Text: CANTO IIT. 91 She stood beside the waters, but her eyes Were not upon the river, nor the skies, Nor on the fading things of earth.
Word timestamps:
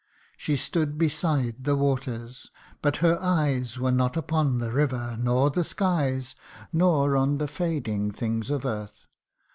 CANTO 0.01 0.07
IIT. 0.07 0.31
91 0.31 0.35
She 0.37 0.55
stood 0.57 0.97
beside 0.97 1.63
the 1.63 1.75
waters, 1.75 2.49
but 2.81 2.95
her 3.05 3.19
eyes 3.21 3.77
Were 3.77 3.91
not 3.91 4.17
upon 4.17 4.57
the 4.57 4.71
river, 4.71 5.15
nor 5.19 5.51
the 5.51 5.63
skies, 5.63 6.35
Nor 6.73 7.15
on 7.15 7.37
the 7.37 7.47
fading 7.47 8.09
things 8.09 8.49
of 8.49 8.65
earth. 8.65 9.05